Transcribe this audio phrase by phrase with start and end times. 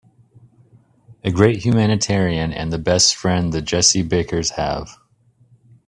[1.23, 4.97] A great humanitarian and the best friend the Jessie Bakers have.